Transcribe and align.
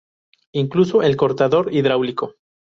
Incluso 0.53 1.03
el 1.03 1.15
cortador 1.15 1.71
hidráulico. 1.75 2.33